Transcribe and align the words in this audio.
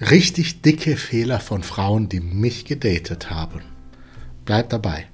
Richtig 0.00 0.62
dicke 0.62 0.96
Fehler 0.96 1.40
von 1.40 1.62
Frauen, 1.62 2.08
die 2.08 2.20
mich 2.20 2.64
gedatet 2.64 3.30
haben. 3.30 3.60
Bleibt 4.46 4.72
dabei. 4.72 5.06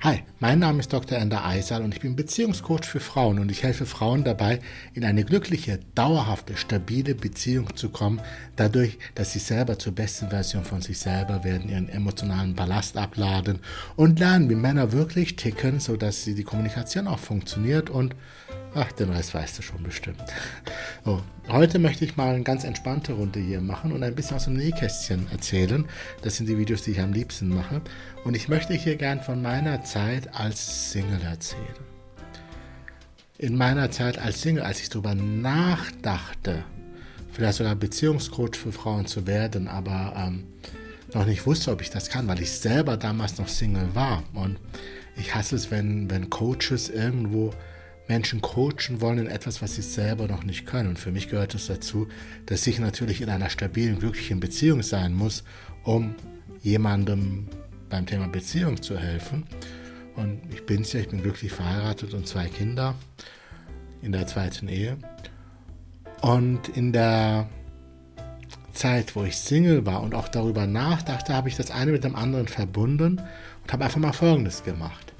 Hi, 0.00 0.24
mein 0.42 0.58
Name 0.58 0.80
ist 0.80 0.92
Dr. 0.92 1.18
Ender 1.18 1.46
Eisal 1.46 1.82
und 1.82 1.94
ich 1.94 2.00
bin 2.00 2.16
Beziehungscoach 2.16 2.84
für 2.84 2.98
Frauen 2.98 3.38
und 3.38 3.52
ich 3.52 3.62
helfe 3.62 3.86
Frauen 3.86 4.24
dabei, 4.24 4.58
in 4.92 5.04
eine 5.04 5.22
glückliche, 5.24 5.78
dauerhafte, 5.94 6.56
stabile 6.56 7.14
Beziehung 7.14 7.76
zu 7.76 7.90
kommen, 7.90 8.20
dadurch, 8.56 8.98
dass 9.14 9.32
sie 9.32 9.38
selber 9.38 9.78
zur 9.78 9.94
besten 9.94 10.30
Version 10.30 10.64
von 10.64 10.82
sich 10.82 10.98
selber 10.98 11.44
werden, 11.44 11.68
ihren 11.68 11.88
emotionalen 11.88 12.56
Ballast 12.56 12.96
abladen 12.96 13.60
und 13.94 14.18
lernen, 14.18 14.50
wie 14.50 14.56
Männer 14.56 14.90
wirklich 14.90 15.36
ticken, 15.36 15.78
sodass 15.78 16.24
sie 16.24 16.34
die 16.34 16.42
Kommunikation 16.42 17.06
auch 17.06 17.20
funktioniert 17.20 17.88
und 17.88 18.16
Ach, 18.74 18.90
den 18.92 19.10
Rest 19.10 19.34
weißt 19.34 19.58
du 19.58 19.62
schon 19.62 19.82
bestimmt. 19.82 20.22
Oh, 21.04 21.18
heute 21.48 21.78
möchte 21.78 22.06
ich 22.06 22.16
mal 22.16 22.34
eine 22.34 22.42
ganz 22.42 22.64
entspannte 22.64 23.12
Runde 23.12 23.38
hier 23.38 23.60
machen 23.60 23.92
und 23.92 24.02
ein 24.02 24.14
bisschen 24.14 24.36
aus 24.36 24.44
dem 24.44 24.54
Nähkästchen 24.54 25.26
erzählen. 25.30 25.84
Das 26.22 26.36
sind 26.36 26.48
die 26.48 26.56
Videos, 26.56 26.82
die 26.82 26.92
ich 26.92 27.00
am 27.00 27.12
liebsten 27.12 27.50
mache. 27.50 27.82
Und 28.24 28.34
ich 28.34 28.48
möchte 28.48 28.72
hier 28.72 28.96
gern 28.96 29.20
von 29.20 29.42
meiner 29.42 29.84
Zeit 29.84 30.31
als 30.32 30.90
Single 30.90 31.20
erzählen. 31.22 31.62
In 33.38 33.56
meiner 33.56 33.90
Zeit 33.90 34.18
als 34.18 34.42
Single, 34.42 34.62
als 34.62 34.80
ich 34.80 34.88
darüber 34.88 35.14
nachdachte, 35.14 36.64
vielleicht 37.32 37.58
sogar 37.58 37.74
Beziehungscoach 37.74 38.56
für 38.56 38.72
Frauen 38.72 39.06
zu 39.06 39.26
werden, 39.26 39.68
aber 39.68 40.14
ähm, 40.16 40.44
noch 41.14 41.26
nicht 41.26 41.46
wusste, 41.46 41.72
ob 41.72 41.80
ich 41.80 41.90
das 41.90 42.08
kann, 42.08 42.28
weil 42.28 42.40
ich 42.40 42.52
selber 42.52 42.96
damals 42.96 43.38
noch 43.38 43.48
Single 43.48 43.94
war. 43.94 44.22
Und 44.34 44.58
ich 45.16 45.34
hasse 45.34 45.56
es, 45.56 45.70
wenn, 45.70 46.10
wenn 46.10 46.30
Coaches 46.30 46.88
irgendwo 46.88 47.52
Menschen 48.08 48.40
coachen 48.40 49.00
wollen 49.00 49.18
in 49.18 49.26
etwas, 49.26 49.62
was 49.62 49.74
sie 49.74 49.82
selber 49.82 50.26
noch 50.26 50.44
nicht 50.44 50.66
können. 50.66 50.90
Und 50.90 50.98
für 50.98 51.12
mich 51.12 51.28
gehört 51.28 51.54
es 51.54 51.66
dazu, 51.66 52.08
dass 52.46 52.66
ich 52.66 52.78
natürlich 52.78 53.20
in 53.20 53.30
einer 53.30 53.50
stabilen, 53.50 53.98
glücklichen 53.98 54.40
Beziehung 54.40 54.82
sein 54.82 55.14
muss, 55.14 55.44
um 55.84 56.14
jemandem 56.62 57.48
beim 57.88 58.06
Thema 58.06 58.28
Beziehung 58.28 58.82
zu 58.82 58.98
helfen. 58.98 59.44
Und 60.16 60.40
ich 60.52 60.66
bin 60.66 60.82
es 60.82 60.92
ja, 60.92 61.00
ich 61.00 61.08
bin 61.08 61.22
glücklich 61.22 61.52
verheiratet 61.52 62.14
und 62.14 62.26
zwei 62.26 62.48
Kinder 62.48 62.94
in 64.02 64.12
der 64.12 64.26
zweiten 64.26 64.68
Ehe. 64.68 64.98
Und 66.20 66.68
in 66.68 66.92
der 66.92 67.48
Zeit, 68.72 69.16
wo 69.16 69.24
ich 69.24 69.36
Single 69.36 69.86
war 69.86 70.02
und 70.02 70.14
auch 70.14 70.28
darüber 70.28 70.66
nachdachte, 70.66 71.34
habe 71.34 71.48
ich 71.48 71.56
das 71.56 71.70
eine 71.70 71.92
mit 71.92 72.04
dem 72.04 72.16
anderen 72.16 72.48
verbunden 72.48 73.20
und 73.62 73.72
habe 73.72 73.84
einfach 73.84 74.00
mal 74.00 74.12
Folgendes 74.12 74.64
gemacht. 74.64 75.12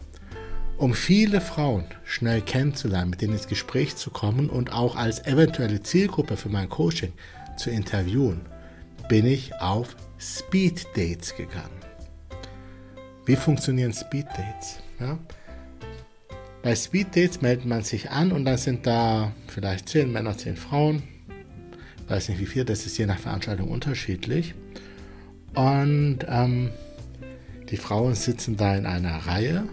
Um 0.79 0.95
viele 0.95 1.41
Frauen 1.41 1.85
schnell 2.05 2.41
kennenzulernen, 2.41 3.11
mit 3.11 3.21
denen 3.21 3.35
ins 3.35 3.47
Gespräch 3.47 3.97
zu 3.97 4.11
kommen 4.11 4.51
und 4.51 4.73
auch 4.73 4.97
als 4.97 5.25
eventuelle 5.27 5.83
Zielgruppe 5.83 6.37
für 6.37 6.49
mein 6.49 6.69
Coaching 6.69 7.13
zu 7.57 7.71
interviewen, 7.71 8.41
bin 9.09 9.27
ich 9.27 9.55
auf 9.61 9.97
Speed 10.19 10.87
Dates 10.97 11.37
gegangen. 11.37 11.82
Wie 13.27 13.37
funktionieren 13.37 13.93
Speed 13.93 14.27
Dates? 14.27 14.81
Ja? 15.01 15.19
Bei 16.63 16.75
Speed 16.75 17.17
Dates 17.17 17.41
meldet 17.41 17.67
man 17.67 17.83
sich 17.83 18.11
an 18.11 18.33
und 18.33 18.45
dann 18.45 18.57
sind 18.57 18.87
da 18.87 19.33
vielleicht 19.49 19.89
zehn 19.89 20.13
Männer, 20.13 20.37
zehn 20.37 20.57
Frauen. 20.57 21.03
Weiß 22.09 22.29
nicht 22.29 22.41
wie 22.41 22.47
viel, 22.47 22.65
das 22.65 22.87
ist 22.87 22.99
je 22.99 23.07
nach 23.07 23.19
Veranstaltung 23.19 23.69
unterschiedlich. 23.69 24.55
Und 25.55 26.19
ähm, 26.29 26.71
die 27.71 27.77
Frauen 27.77 28.15
sitzen 28.15 28.57
da 28.57 28.75
in 28.77 28.87
einer 28.87 29.27
Reihe 29.27 29.65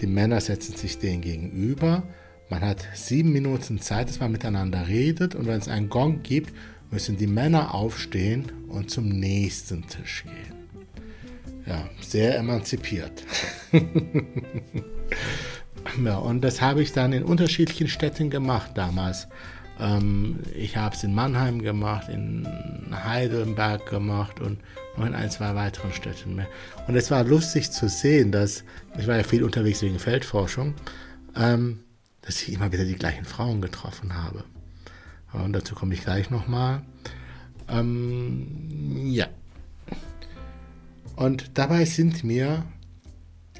die 0.00 0.06
Männer 0.06 0.40
setzen 0.40 0.76
sich 0.76 0.98
denen 0.98 1.22
gegenüber. 1.22 2.04
Man 2.50 2.60
hat 2.60 2.86
sieben 2.94 3.32
Minuten 3.32 3.80
Zeit, 3.80 4.08
dass 4.08 4.20
man 4.20 4.30
miteinander 4.30 4.86
redet. 4.86 5.34
Und 5.34 5.46
wenn 5.46 5.58
es 5.58 5.68
einen 5.68 5.88
Gong 5.88 6.22
gibt, 6.22 6.52
müssen 6.90 7.16
die 7.16 7.26
Männer 7.26 7.74
aufstehen 7.74 8.44
und 8.68 8.90
zum 8.90 9.08
nächsten 9.08 9.86
Tisch 9.88 10.24
gehen. 10.24 10.57
Ja, 11.68 11.86
sehr 12.00 12.38
emanzipiert. 12.38 13.24
ja, 16.02 16.16
und 16.16 16.40
das 16.40 16.62
habe 16.62 16.82
ich 16.82 16.92
dann 16.92 17.12
in 17.12 17.24
unterschiedlichen 17.24 17.88
Städten 17.88 18.30
gemacht 18.30 18.70
damals. 18.74 19.28
Ähm, 19.78 20.38
ich 20.54 20.78
habe 20.78 20.96
es 20.96 21.04
in 21.04 21.14
Mannheim 21.14 21.60
gemacht, 21.60 22.08
in 22.08 22.48
Heidelberg 22.90 23.84
gemacht 23.84 24.40
und 24.40 24.60
noch 24.96 25.04
in 25.04 25.14
ein, 25.14 25.30
zwei 25.30 25.54
weiteren 25.54 25.92
Städten 25.92 26.36
mehr. 26.36 26.48
Und 26.86 26.96
es 26.96 27.10
war 27.10 27.22
lustig 27.22 27.70
zu 27.70 27.86
sehen, 27.88 28.32
dass, 28.32 28.64
ich 28.98 29.06
war 29.06 29.16
ja 29.16 29.22
viel 29.22 29.44
unterwegs 29.44 29.82
wegen 29.82 29.98
Feldforschung, 29.98 30.72
ähm, 31.36 31.80
dass 32.22 32.40
ich 32.40 32.54
immer 32.54 32.72
wieder 32.72 32.84
die 32.86 32.96
gleichen 32.96 33.26
Frauen 33.26 33.60
getroffen 33.60 34.14
habe. 34.14 34.42
Und 35.34 35.52
dazu 35.52 35.74
komme 35.74 35.92
ich 35.92 36.00
gleich 36.00 36.30
nochmal. 36.30 36.80
Ähm, 37.68 39.10
ja. 39.10 39.26
Und 41.18 41.58
dabei 41.58 41.84
sind 41.84 42.22
mir 42.22 42.64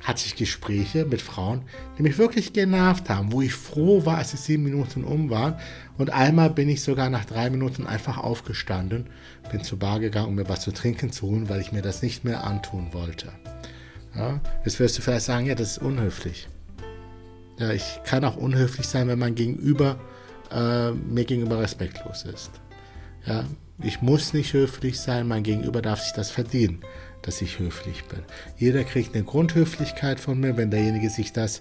hatte 0.05 0.27
ich 0.27 0.37
Gespräche 0.37 1.05
mit 1.05 1.21
Frauen, 1.21 1.63
die 1.99 2.05
mich 2.05 2.17
wirklich 2.17 2.53
genervt 2.53 3.11
haben, 3.11 3.33
wo 3.33 3.43
ich 3.43 3.53
froh 3.53 4.07
war, 4.07 4.19
als 4.19 4.31
die 4.31 4.37
sieben 4.37 4.63
Minuten 4.63 5.03
um 5.03 5.29
waren. 5.29 5.57
Und 5.99 6.11
einmal 6.11 6.51
bin 6.51 6.69
ich 6.69 6.83
sogar 6.83 7.11
nach 7.11 7.25
drei 7.25 7.51
Minuten 7.51 7.85
einfach 7.85 8.17
aufgestanden, 8.17 9.09
bin 9.51 9.65
zur 9.65 9.81
Bar 9.81 9.99
gegangen, 9.99 10.29
um 10.29 10.35
mir 10.37 10.49
was 10.49 10.61
zu 10.61 10.71
trinken 10.71 11.11
zu 11.11 11.27
holen, 11.27 11.49
weil 11.49 11.61
ich 11.61 11.73
mir 11.73 11.83
das 11.83 12.01
nicht 12.01 12.25
mehr 12.25 12.45
antun 12.45 12.93
wollte. 12.93 13.33
Ja, 14.15 14.41
jetzt 14.65 14.79
wirst 14.79 14.97
du 14.97 15.03
vielleicht 15.03 15.27
sagen, 15.27 15.47
ja, 15.47 15.57
das 15.57 15.73
ist 15.73 15.79
unhöflich. 15.79 16.49
Ja, 17.59 17.73
ich 17.73 18.01
kann 18.05 18.25
auch 18.25 18.37
unhöflich 18.37 18.87
sein, 18.87 19.09
wenn 19.09 19.19
man 19.19 19.35
gegenüber 19.35 19.99
äh, 20.53 20.93
mir 20.93 21.25
gegenüber 21.25 21.59
respektlos 21.59 22.23
ist. 22.23 22.53
Ja, 23.27 23.45
ich 23.83 24.01
muss 24.01 24.33
nicht 24.33 24.53
höflich 24.53 25.01
sein, 25.01 25.27
mein 25.27 25.43
Gegenüber 25.43 25.83
darf 25.83 26.01
sich 26.01 26.13
das 26.13 26.31
verdienen 26.31 26.85
dass 27.29 27.43
ich 27.43 27.59
höflich 27.59 28.05
bin. 28.07 28.21
Jeder 28.57 28.85
kriegt 28.85 29.15
eine 29.15 29.23
Grundhöflichkeit 29.23 30.19
von 30.19 30.41
mir. 30.41 30.57
Wenn 30.57 30.71
derjenige 30.71 31.11
sich 31.11 31.31
das 31.31 31.61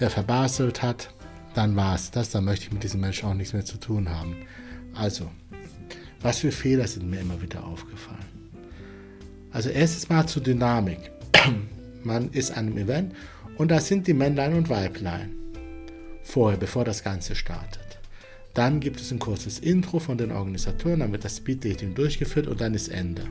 ja, 0.00 0.08
verbaselt 0.08 0.82
hat, 0.82 1.14
dann 1.54 1.76
war 1.76 1.94
es 1.94 2.10
das. 2.10 2.30
Dann 2.30 2.46
möchte 2.46 2.64
ich 2.64 2.72
mit 2.72 2.82
diesem 2.82 3.02
Menschen 3.02 3.28
auch 3.28 3.34
nichts 3.34 3.52
mehr 3.52 3.66
zu 3.66 3.76
tun 3.76 4.08
haben. 4.08 4.34
Also, 4.94 5.30
was 6.22 6.38
für 6.38 6.52
Fehler 6.52 6.88
sind 6.88 7.10
mir 7.10 7.20
immer 7.20 7.42
wieder 7.42 7.64
aufgefallen? 7.64 8.24
Also 9.52 9.68
erstes 9.68 10.08
Mal 10.08 10.26
zur 10.26 10.42
Dynamik. 10.42 11.10
Man 12.02 12.30
ist 12.30 12.52
an 12.52 12.68
einem 12.68 12.78
Event 12.78 13.14
und 13.58 13.70
da 13.70 13.80
sind 13.80 14.06
die 14.06 14.14
Männlein 14.14 14.54
und 14.54 14.70
Weiblein. 14.70 15.34
Vorher, 16.22 16.58
bevor 16.58 16.86
das 16.86 17.04
Ganze 17.04 17.34
startet. 17.34 17.98
Dann 18.54 18.80
gibt 18.80 19.02
es 19.02 19.12
ein 19.12 19.18
kurzes 19.18 19.58
Intro 19.58 19.98
von 19.98 20.16
den 20.16 20.32
Organisatoren, 20.32 21.00
dann 21.00 21.12
wird 21.12 21.26
das 21.26 21.36
Speed 21.36 21.62
Dating 21.62 21.94
durchgeführt 21.94 22.46
und 22.46 22.62
dann 22.62 22.72
ist 22.72 22.88
Ende. 22.88 23.26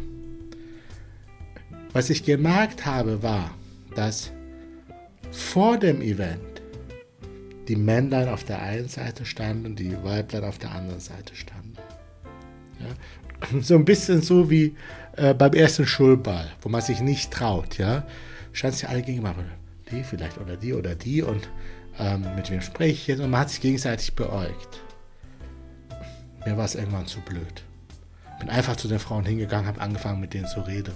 Was 1.93 2.09
ich 2.09 2.23
gemerkt 2.23 2.87
habe, 2.87 3.21
war, 3.21 3.51
dass 3.95 4.31
vor 5.31 5.77
dem 5.77 6.01
Event 6.01 6.61
die 7.67 7.75
Männlein 7.75 8.27
auf 8.27 8.43
der 8.43 8.61
einen 8.61 8.89
Seite 8.89 9.25
standen 9.25 9.67
und 9.67 9.79
die 9.79 9.95
Weiblein 10.03 10.43
auf 10.43 10.57
der 10.57 10.71
anderen 10.71 10.99
Seite 10.99 11.35
standen. 11.35 11.77
Ja? 12.79 12.87
So 13.61 13.75
ein 13.75 13.83
bisschen 13.83 14.21
so 14.21 14.49
wie 14.49 14.75
äh, 15.17 15.33
beim 15.33 15.51
ersten 15.53 15.85
Schulball, 15.85 16.49
wo 16.61 16.69
man 16.69 16.81
sich 16.81 17.01
nicht 17.01 17.31
traut. 17.31 17.77
Ja? 17.77 18.07
Standen 18.53 18.77
sich 18.77 18.89
alle 18.89 19.01
gegenüber, 19.01 19.35
die 19.91 20.03
vielleicht 20.03 20.37
oder 20.37 20.55
die 20.55 20.73
oder 20.73 20.95
die 20.95 21.21
und 21.21 21.49
ähm, 21.99 22.25
mit 22.35 22.49
wem 22.49 22.61
spreche 22.61 22.93
ich 22.93 23.07
jetzt 23.07 23.19
und 23.19 23.29
man 23.29 23.41
hat 23.41 23.49
sich 23.49 23.61
gegenseitig 23.61 24.15
beäugt. 24.15 24.81
Mir 26.45 26.57
war 26.57 26.65
es 26.65 26.75
irgendwann 26.75 27.05
zu 27.05 27.19
blöd. 27.19 27.63
Bin 28.39 28.49
einfach 28.49 28.77
zu 28.77 28.87
den 28.87 28.99
Frauen 28.99 29.25
hingegangen, 29.25 29.67
habe 29.67 29.81
angefangen 29.81 30.21
mit 30.21 30.33
denen 30.33 30.47
zu 30.47 30.61
reden. 30.61 30.93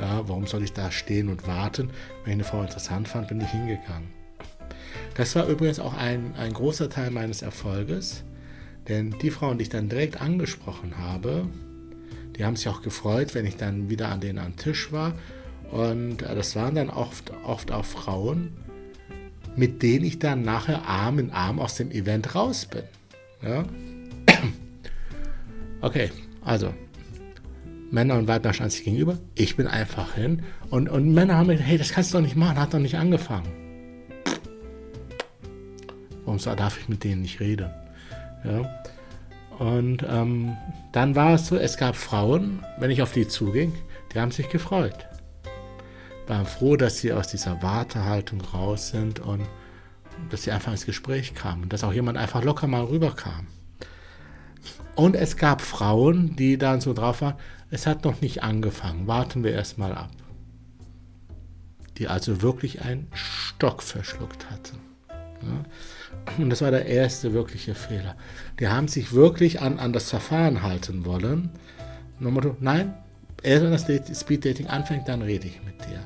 Ja, 0.00 0.28
warum 0.28 0.46
soll 0.46 0.62
ich 0.62 0.72
da 0.72 0.90
stehen 0.90 1.28
und 1.28 1.46
warten? 1.46 1.90
Wenn 2.24 2.32
ich 2.32 2.34
eine 2.34 2.44
Frau 2.44 2.62
interessant 2.62 3.08
fand, 3.08 3.28
bin 3.28 3.40
ich 3.40 3.48
hingegangen. 3.48 4.08
Das 5.16 5.34
war 5.36 5.46
übrigens 5.46 5.78
auch 5.78 5.94
ein, 5.94 6.34
ein 6.36 6.52
großer 6.52 6.90
Teil 6.90 7.10
meines 7.10 7.42
Erfolges, 7.42 8.24
denn 8.88 9.16
die 9.22 9.30
Frauen, 9.30 9.58
die 9.58 9.62
ich 9.62 9.68
dann 9.68 9.88
direkt 9.88 10.20
angesprochen 10.20 10.98
habe, 10.98 11.46
die 12.36 12.44
haben 12.44 12.56
sich 12.56 12.68
auch 12.68 12.82
gefreut, 12.82 13.34
wenn 13.34 13.46
ich 13.46 13.56
dann 13.56 13.88
wieder 13.88 14.08
an 14.08 14.20
denen 14.20 14.38
am 14.38 14.56
Tisch 14.56 14.90
war. 14.90 15.14
Und 15.70 16.22
äh, 16.22 16.34
das 16.34 16.56
waren 16.56 16.74
dann 16.74 16.90
oft, 16.90 17.32
oft 17.44 17.70
auch 17.70 17.84
Frauen, 17.84 18.52
mit 19.56 19.82
denen 19.82 20.04
ich 20.04 20.18
dann 20.18 20.42
nachher 20.42 20.86
Arm 20.86 21.18
in 21.18 21.30
Arm 21.30 21.60
aus 21.60 21.76
dem 21.76 21.90
Event 21.90 22.34
raus 22.34 22.66
bin. 22.66 22.82
Ja? 23.42 23.64
Okay, 25.80 26.10
also 26.40 26.72
Männer 27.94 28.18
und 28.18 28.26
Weiber 28.26 28.52
standen 28.52 28.72
sich 28.72 28.84
gegenüber. 28.84 29.18
Ich 29.36 29.56
bin 29.56 29.68
einfach 29.68 30.14
hin. 30.14 30.42
Und, 30.68 30.88
und 30.88 31.14
Männer 31.14 31.36
haben 31.36 31.48
gesagt, 31.48 31.68
hey, 31.68 31.78
das 31.78 31.92
kannst 31.92 32.12
du 32.12 32.18
doch 32.18 32.24
nicht 32.24 32.34
machen, 32.34 32.58
hat 32.58 32.74
doch 32.74 32.80
nicht 32.80 32.96
angefangen. 32.96 33.46
Warum 36.24 36.38
darf 36.56 36.80
ich 36.80 36.88
mit 36.88 37.04
denen 37.04 37.22
nicht 37.22 37.38
reden? 37.38 37.70
Ja. 38.42 38.84
Und 39.58 40.04
ähm, 40.08 40.56
dann 40.90 41.14
war 41.14 41.34
es 41.34 41.46
so, 41.46 41.56
es 41.56 41.76
gab 41.76 41.94
Frauen, 41.94 42.64
wenn 42.80 42.90
ich 42.90 43.00
auf 43.00 43.12
die 43.12 43.28
zuging, 43.28 43.72
die 44.12 44.18
haben 44.18 44.32
sich 44.32 44.48
gefreut. 44.48 45.06
Waren 46.26 46.46
froh, 46.46 46.76
dass 46.76 46.98
sie 46.98 47.12
aus 47.12 47.28
dieser 47.28 47.62
Wartehaltung 47.62 48.40
raus 48.40 48.88
sind 48.88 49.20
und 49.20 49.42
dass 50.30 50.42
sie 50.42 50.50
einfach 50.50 50.72
ins 50.72 50.86
Gespräch 50.86 51.34
kamen, 51.34 51.68
dass 51.68 51.84
auch 51.84 51.92
jemand 51.92 52.18
einfach 52.18 52.42
locker 52.42 52.66
mal 52.66 52.82
rüberkam. 52.82 53.46
Und 54.96 55.16
es 55.16 55.36
gab 55.36 55.60
Frauen, 55.60 56.36
die 56.36 56.56
dann 56.56 56.80
so 56.80 56.92
drauf 56.92 57.22
waren, 57.22 57.34
es 57.70 57.86
hat 57.86 58.04
noch 58.04 58.20
nicht 58.20 58.42
angefangen, 58.42 59.06
warten 59.06 59.42
wir 59.42 59.52
erst 59.52 59.78
mal 59.78 59.92
ab. 59.92 60.10
Die 61.98 62.08
also 62.08 62.42
wirklich 62.42 62.82
einen 62.82 63.08
Stock 63.12 63.82
verschluckt 63.82 64.50
hatten. 64.50 64.78
Ja. 65.42 65.64
Und 66.38 66.50
das 66.50 66.62
war 66.62 66.70
der 66.70 66.86
erste 66.86 67.32
wirkliche 67.32 67.74
Fehler. 67.74 68.16
Die 68.60 68.68
haben 68.68 68.88
sich 68.88 69.12
wirklich 69.12 69.60
an, 69.60 69.78
an 69.78 69.92
das 69.92 70.10
Verfahren 70.10 70.62
halten 70.62 71.04
wollen. 71.04 71.50
Motto, 72.18 72.56
nein, 72.60 72.94
erst 73.42 73.64
wenn 73.64 73.72
das 73.72 74.20
Speeddating 74.20 74.68
anfängt, 74.68 75.08
dann 75.08 75.22
rede 75.22 75.48
ich 75.48 75.60
mit 75.64 75.80
dir. 75.80 76.00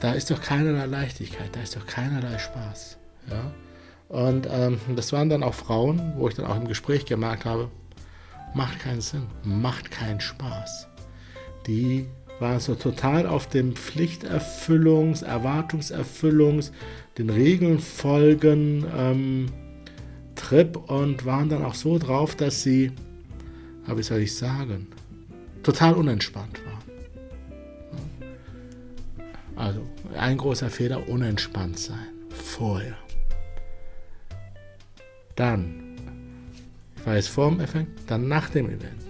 Da 0.00 0.12
ist 0.12 0.30
doch 0.30 0.40
keinerlei 0.40 0.86
Leichtigkeit, 0.86 1.54
da 1.54 1.60
ist 1.60 1.76
doch 1.76 1.86
keinerlei 1.86 2.38
Spaß. 2.38 2.96
Ja? 3.30 3.52
Und 4.12 4.46
ähm, 4.50 4.78
das 4.94 5.10
waren 5.14 5.30
dann 5.30 5.42
auch 5.42 5.54
Frauen, 5.54 6.12
wo 6.16 6.28
ich 6.28 6.34
dann 6.34 6.44
auch 6.44 6.56
im 6.56 6.68
Gespräch 6.68 7.06
gemerkt 7.06 7.46
habe, 7.46 7.70
macht 8.54 8.78
keinen 8.78 9.00
Sinn, 9.00 9.26
macht 9.42 9.90
keinen 9.90 10.20
Spaß. 10.20 10.86
Die 11.66 12.06
waren 12.38 12.60
so 12.60 12.74
total 12.74 13.26
auf 13.26 13.48
dem 13.48 13.72
Pflichterfüllungs-, 13.74 15.24
Erwartungserfüllungs-, 15.24 16.72
den 17.16 17.30
Regeln 17.30 17.78
folgen 17.78 18.84
ähm, 18.94 19.46
Trip 20.34 20.76
und 20.90 21.24
waren 21.24 21.48
dann 21.48 21.64
auch 21.64 21.74
so 21.74 21.98
drauf, 21.98 22.36
dass 22.36 22.62
sie, 22.62 22.92
wie 23.86 24.02
soll 24.02 24.20
ich 24.20 24.36
sagen, 24.36 24.88
total 25.62 25.94
unentspannt 25.94 26.60
waren. 26.66 26.72
Also 29.56 29.80
ein 30.18 30.36
großer 30.36 30.68
Fehler, 30.68 31.08
unentspannt 31.08 31.78
sein. 31.78 32.08
Vorher. 32.28 32.96
Dann, 35.36 35.96
ich 36.96 37.06
war 37.06 37.16
jetzt 37.16 37.28
vor 37.28 37.50
dem 37.50 37.60
Event, 37.60 37.88
dann 38.06 38.28
nach 38.28 38.50
dem 38.50 38.66
Event. 38.66 39.02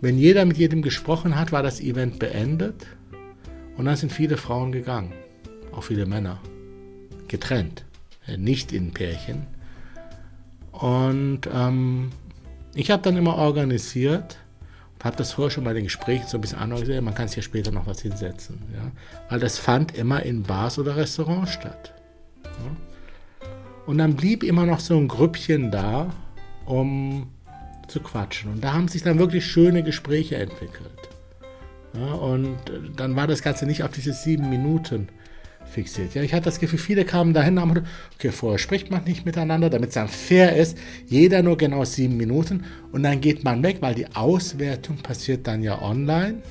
Wenn 0.00 0.18
jeder 0.18 0.44
mit 0.44 0.56
jedem 0.56 0.82
gesprochen 0.82 1.36
hat, 1.36 1.52
war 1.52 1.62
das 1.62 1.80
Event 1.80 2.18
beendet 2.18 2.86
und 3.76 3.86
dann 3.86 3.96
sind 3.96 4.12
viele 4.12 4.36
Frauen 4.36 4.72
gegangen, 4.72 5.12
auch 5.72 5.82
viele 5.82 6.06
Männer, 6.06 6.40
getrennt, 7.28 7.84
äh, 8.26 8.36
nicht 8.36 8.72
in 8.72 8.92
Pärchen. 8.92 9.46
Und 10.72 11.48
ähm, 11.52 12.10
ich 12.74 12.90
habe 12.90 13.02
dann 13.02 13.16
immer 13.16 13.36
organisiert, 13.36 14.38
habe 15.02 15.16
das 15.16 15.32
vorher 15.32 15.50
schon 15.50 15.64
bei 15.64 15.72
den 15.72 15.84
Gesprächen 15.84 16.26
so 16.26 16.36
ein 16.36 16.40
bisschen 16.40 16.58
analysiert, 16.58 17.02
man 17.02 17.14
kann 17.14 17.28
sich 17.28 17.36
ja 17.36 17.42
später 17.42 17.70
noch 17.70 17.86
was 17.86 18.02
hinsetzen. 18.02 18.58
Ja? 18.74 18.90
Weil 19.30 19.40
das 19.40 19.58
fand 19.58 19.96
immer 19.96 20.22
in 20.22 20.42
Bars 20.42 20.78
oder 20.78 20.96
Restaurants 20.96 21.52
statt. 21.52 21.94
Ja? 22.44 22.50
Und 23.86 23.98
dann 23.98 24.14
blieb 24.14 24.42
immer 24.42 24.66
noch 24.66 24.80
so 24.80 24.96
ein 24.96 25.08
Grüppchen 25.08 25.70
da, 25.70 26.12
um 26.64 27.28
zu 27.88 28.00
quatschen. 28.00 28.52
Und 28.52 28.64
da 28.64 28.72
haben 28.72 28.88
sich 28.88 29.02
dann 29.02 29.18
wirklich 29.18 29.46
schöne 29.46 29.82
Gespräche 29.82 30.36
entwickelt. 30.36 30.90
Ja, 31.94 32.12
und 32.12 32.56
dann 32.96 33.16
war 33.16 33.26
das 33.26 33.42
Ganze 33.42 33.64
nicht 33.64 33.82
auf 33.82 33.92
diese 33.92 34.12
sieben 34.12 34.50
Minuten 34.50 35.08
fixiert. 35.66 36.14
Ja, 36.14 36.22
ich 36.22 36.32
hatte 36.34 36.44
das 36.44 36.60
Gefühl, 36.60 36.78
viele 36.78 37.04
kamen 37.04 37.32
dahin 37.32 37.54
und 37.54 37.60
haben 37.60 37.84
okay, 38.14 38.30
vorher 38.30 38.58
spricht 38.58 38.90
man 38.90 39.04
nicht 39.04 39.24
miteinander, 39.24 39.70
damit 39.70 39.88
es 39.88 39.94
dann 39.94 40.08
fair 40.08 40.56
ist. 40.56 40.76
Jeder 41.06 41.42
nur 41.42 41.56
genau 41.56 41.84
sieben 41.84 42.16
Minuten 42.16 42.64
und 42.92 43.02
dann 43.02 43.20
geht 43.20 43.44
man 43.44 43.62
weg, 43.62 43.78
weil 43.80 43.94
die 43.94 44.14
Auswertung 44.14 44.98
passiert 44.98 45.46
dann 45.46 45.62
ja 45.62 45.80
online. 45.80 46.42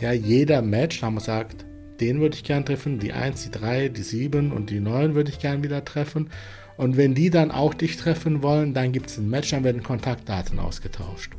Ja, 0.00 0.12
jeder 0.12 0.62
Match, 0.62 1.00
da 1.00 1.06
haben 1.06 1.14
wir 1.14 1.20
gesagt, 1.20 1.64
den 2.00 2.20
würde 2.20 2.36
ich 2.36 2.44
gern 2.44 2.64
treffen, 2.64 2.98
die 2.98 3.12
1, 3.12 3.44
die 3.44 3.50
3, 3.50 3.88
die 3.88 4.02
7 4.02 4.52
und 4.52 4.70
die 4.70 4.80
9 4.80 5.14
würde 5.14 5.30
ich 5.30 5.38
gern 5.38 5.62
wieder 5.62 5.84
treffen. 5.84 6.30
Und 6.76 6.96
wenn 6.96 7.14
die 7.14 7.30
dann 7.30 7.50
auch 7.50 7.74
dich 7.74 7.96
treffen 7.96 8.42
wollen, 8.42 8.74
dann 8.74 8.92
gibt 8.92 9.10
es 9.10 9.18
ein 9.18 9.30
Match, 9.30 9.50
dann 9.50 9.64
werden 9.64 9.82
Kontaktdaten 9.82 10.58
ausgetauscht. 10.58 11.32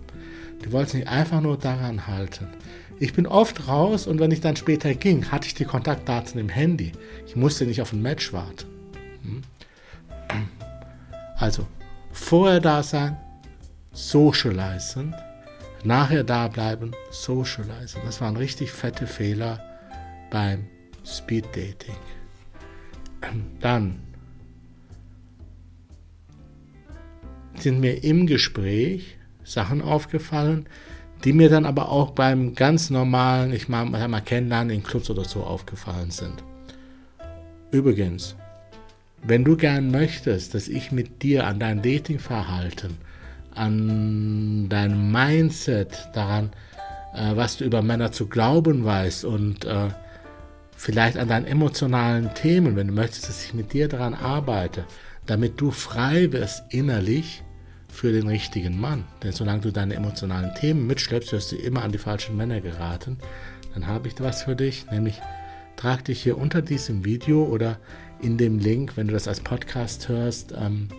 Die 0.64 0.72
wollten 0.72 0.92
sich 0.92 1.08
einfach 1.08 1.42
nur 1.42 1.58
daran 1.58 2.08
halten. 2.08 2.48
Ich 3.00 3.14
bin 3.14 3.28
oft 3.28 3.68
raus 3.68 4.08
und 4.08 4.20
wenn 4.20 4.32
ich 4.32 4.40
dann 4.40 4.56
später 4.56 4.94
ging, 4.94 5.32
hatte 5.32 5.48
ich 5.48 5.54
die 5.54 5.66
Kontaktdaten 5.66 6.40
im 6.40 6.48
Handy. 6.48 6.94
Ich 7.28 7.36
musste 7.36 7.66
nicht 7.66 7.82
auf 7.82 7.92
ein 7.92 8.02
Match 8.02 8.32
warten. 8.32 8.68
Hm? 9.24 9.44
Also, 11.38 11.68
vorher 12.14 12.62
da 12.62 12.81
sein, 12.81 13.18
socializen, 13.92 15.14
nachher 15.84 16.24
da 16.24 16.48
bleiben, 16.48 16.92
socializen. 17.12 18.02
Das 18.06 18.22
waren 18.22 18.38
richtig 18.38 18.72
fette 18.72 19.06
Fehler 19.06 19.60
beim 20.31 20.66
Speed 21.06 21.48
Dating. 21.48 21.96
Dann 23.60 24.00
sind 27.62 27.80
mir 27.80 28.04
im 28.04 28.28
Gespräch 28.28 29.18
Sachen 29.44 29.81
aufgefallen, 29.81 30.68
die 31.24 31.34
mir 31.34 31.50
dann 31.50 31.66
aber 31.66 31.90
auch 31.90 32.12
beim 32.12 32.56
ganz 32.56 32.90
normalen, 32.90 33.54
ich 33.54 33.69
mal, 33.69 33.86
mal 33.86 34.22
kennenlernen 34.22 34.75
in 34.78 34.84
Clubs 34.84 35.10
oder 35.10 35.25
so 35.25 35.44
aufgefallen 35.44 36.12
sind. 36.12 36.44
Übrigens, 37.72 38.36
wenn 39.24 39.44
du 39.44 39.57
gern 39.57 39.90
möchtest, 39.92 40.54
dass 40.54 40.68
ich 40.68 40.92
mit 40.92 41.24
dir 41.24 41.48
an 41.48 41.60
dein 41.60 41.81
Datingverhalten, 41.81 42.98
an 43.54 44.68
dein 44.69 45.12
Mindset, 45.12 46.10
daran, 46.13 46.52
äh, 47.13 47.36
was 47.36 47.57
du 47.57 47.66
über 47.66 47.81
Männer 47.81 48.12
zu 48.12 48.28
glauben 48.28 48.86
weißt 48.86 49.25
und 49.25 49.66
äh, 49.66 49.90
vielleicht 50.75 51.18
an 51.18 51.30
deinen 51.30 51.46
emotionalen 51.46 52.34
Themen, 52.36 52.75
wenn 52.75 52.88
du 52.88 52.94
möchtest, 52.94 53.30
dass 53.30 53.46
ich 53.46 53.54
mit 53.54 53.74
dir 53.74 53.88
daran 53.88 54.13
arbeite, 54.13 54.86
damit 55.25 55.60
du 55.60 55.72
frei 55.72 56.31
wirst 56.31 56.63
innerlich, 56.69 57.44
für 57.95 58.12
den 58.12 58.27
richtigen 58.27 58.80
Mann. 58.80 59.06
Denn 59.24 59.31
solange 59.31 59.62
du 59.62 59.71
deine 59.71 59.95
emotionalen 59.95 60.53
Themen 60.56 60.86
mitschleppst, 60.86 61.31
wirst 61.31 61.53
du 61.53 61.56
immer 61.56 61.83
an 61.83 61.94
die 61.94 61.97
falschen 61.97 62.36
Männer 62.36 62.59
geraten. 62.59 63.18
Dann 63.74 63.88
habe 63.88 64.09
ich 64.09 64.15
was 64.19 64.44
für 64.44 64.56
dich, 64.56 64.86
nämlich 64.92 65.21
trag 65.77 66.03
dich 66.06 66.21
hier 66.21 66.38
unter 66.38 66.62
diesem 66.62 67.06
Video 67.06 67.45
oder 67.45 67.80
in 68.21 68.38
dem 68.38 68.59
Link, 68.59 68.97
wenn 68.97 69.07
du 69.07 69.13
das 69.13 69.27
als 69.27 69.39
Podcast 69.39 70.09
hörst, 70.09 70.53
ähm, 70.57 70.89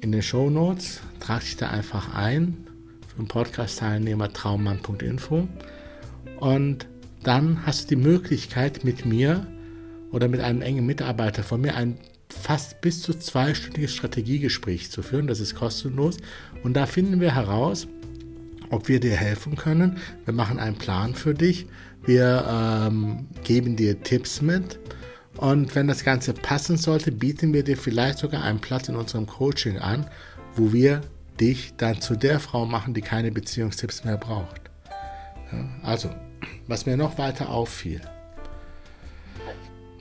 in 0.00 0.12
den 0.12 0.22
Show 0.22 0.48
Notes. 0.48 1.00
Trag 1.20 1.40
dich 1.40 1.56
da 1.56 1.68
einfach 1.68 2.14
ein 2.14 2.66
für 3.06 3.22
den 3.22 3.28
Podcast-Teilnehmer 3.28 4.32
traummann.info 4.32 5.46
und 6.40 6.86
dann 7.22 7.66
hast 7.66 7.90
du 7.90 7.96
die 7.96 8.02
Möglichkeit 8.02 8.84
mit 8.84 9.04
mir 9.04 9.46
oder 10.10 10.28
mit 10.28 10.40
einem 10.40 10.62
engen 10.62 10.86
Mitarbeiter 10.86 11.42
von 11.42 11.60
mir 11.60 11.74
ein 11.74 11.98
fast 12.30 12.80
bis 12.80 13.02
zu 13.02 13.14
zweistündiges 13.14 13.94
Strategiegespräch 13.94 14.90
zu 14.90 15.02
führen. 15.02 15.26
Das 15.26 15.40
ist 15.40 15.54
kostenlos. 15.54 16.18
Und 16.62 16.74
da 16.74 16.86
finden 16.86 17.20
wir 17.20 17.34
heraus, 17.34 17.86
ob 18.70 18.88
wir 18.88 19.00
dir 19.00 19.16
helfen 19.16 19.56
können. 19.56 19.98
Wir 20.24 20.34
machen 20.34 20.58
einen 20.58 20.76
Plan 20.76 21.14
für 21.14 21.34
dich. 21.34 21.66
Wir 22.04 22.44
ähm, 22.48 23.26
geben 23.44 23.76
dir 23.76 24.02
Tipps 24.02 24.40
mit. 24.42 24.78
Und 25.36 25.74
wenn 25.74 25.86
das 25.86 26.04
Ganze 26.04 26.32
passen 26.32 26.76
sollte, 26.76 27.12
bieten 27.12 27.52
wir 27.52 27.62
dir 27.62 27.76
vielleicht 27.76 28.18
sogar 28.18 28.42
einen 28.42 28.60
Platz 28.60 28.88
in 28.88 28.96
unserem 28.96 29.26
Coaching 29.26 29.78
an, 29.78 30.06
wo 30.56 30.72
wir 30.72 31.00
dich 31.40 31.74
dann 31.76 32.00
zu 32.00 32.16
der 32.16 32.40
Frau 32.40 32.66
machen, 32.66 32.94
die 32.94 33.02
keine 33.02 33.30
Beziehungstipps 33.30 34.04
mehr 34.04 34.16
braucht. 34.16 34.62
Ja, 35.52 35.68
also, 35.82 36.10
was 36.66 36.86
mir 36.86 36.96
noch 36.96 37.18
weiter 37.18 37.50
auffiel. 37.50 38.00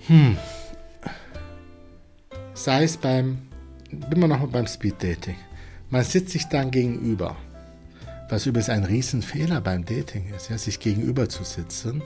Hm, 0.08 0.38
sei 2.58 2.84
es 2.84 2.98
beim, 2.98 3.38
bin 3.92 4.20
wir 4.20 4.28
nochmal 4.28 4.48
beim 4.48 4.68
Speed 4.68 4.96
Dating. 5.02 5.36
Man 5.90 6.04
sitzt 6.04 6.32
sich 6.32 6.46
dann 6.46 6.72
gegenüber, 6.72 7.38
was 8.30 8.46
übrigens 8.46 8.70
ein 8.70 8.84
Riesenfehler 8.84 9.62
beim 9.62 9.86
Dating 9.86 10.34
ist, 10.36 10.50
ja, 10.50 10.58
sich 10.58 10.80
gegenüber 10.80 11.30
zu 11.30 11.44
sitzen. 11.44 12.02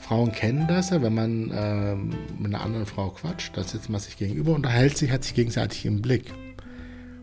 Frauen 0.00 0.32
kennen 0.32 0.66
das 0.66 0.90
ja, 0.90 1.02
wenn 1.02 1.14
man 1.14 1.50
äh, 1.50 1.94
mit 1.94 2.54
einer 2.54 2.62
anderen 2.62 2.86
Frau 2.86 3.10
quatscht, 3.10 3.56
dann 3.56 3.64
sitzt 3.64 3.88
man 3.88 4.00
sich 4.00 4.16
gegenüber 4.16 4.50
und 4.50 4.56
unterhält 4.56 4.96
sich, 4.96 5.10
hat 5.10 5.22
sich 5.22 5.34
gegenseitig 5.34 5.86
im 5.86 6.02
Blick. 6.02 6.32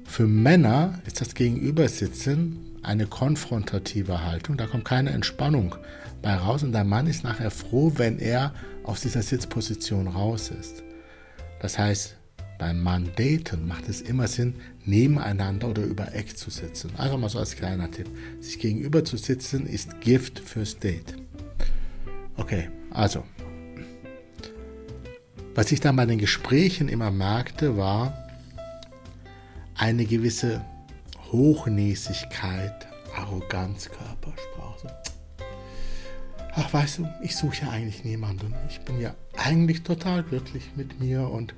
Für 0.06 0.27
Männer 0.27 1.00
ist 1.06 1.20
das 1.20 1.36
Gegenübersitzen 1.36 2.80
eine 2.84 3.08
konfrontative 3.08 4.24
Haltung, 4.24 4.58
da 4.58 4.68
kommt 4.68 4.86
keine 4.86 5.12
Entspannung 5.12 5.75
bei 6.22 6.36
raus 6.36 6.63
und 6.63 6.74
der 6.74 6.84
Mann 6.84 7.08
ist 7.08 7.24
nachher 7.24 7.51
froh, 7.51 7.94
wenn 7.96 8.20
er 8.20 8.53
aus 8.84 9.01
dieser 9.01 9.22
Sitzposition 9.22 10.08
raus 10.08 10.50
ist. 10.50 10.84
Das 11.60 11.77
heißt, 11.77 12.18
beim 12.62 12.84
Mann 12.84 13.10
daten 13.15 13.68
macht 13.68 13.89
es 13.89 14.01
immer 14.01 14.27
Sinn, 14.27 14.53
nebeneinander 14.86 15.70
oder 15.70 15.82
über 15.82 16.13
Eck 16.13 16.38
zu 16.38 16.51
sitzen. 16.51 16.96
Einfach 16.96 17.18
mal 17.18 17.27
so 17.27 17.39
als 17.39 17.56
kleiner 17.56 17.89
Tipp. 17.89 18.08
Sich 18.39 18.60
gegenüber 18.60 19.03
zu 19.03 19.18
sitzen 19.18 19.65
ist 19.65 20.00
Gift 20.00 20.38
fürs 20.38 20.77
Date. 20.77 21.15
Okay, 22.38 22.70
also. 22.91 23.24
Was 25.56 25.72
ich 25.72 25.80
dann 25.80 25.96
bei 25.96 26.06
den 26.06 26.20
Gesprächen 26.20 26.88
immer 26.88 27.10
merkte, 27.10 27.77
war 27.77 28.30
eine 29.74 30.06
gewisse 30.06 30.63
Hochnäsigkeit, 31.32 32.88
Arroganz, 33.15 33.89
Körpersprache. 33.89 34.96
ach 36.53 36.72
weißt 36.72 37.00
du, 37.00 37.10
ich 37.24 37.36
suche 37.36 37.63
ja 37.63 37.72
eigentlich 37.72 38.03
niemanden. 38.03 38.53
Ich 38.70 38.82
bin 38.82 39.01
ja 39.01 39.15
eigentlich 39.36 39.82
total 39.82 40.22
glücklich 40.22 40.70
mit 40.75 41.00
mir 41.00 41.27
und 41.27 41.56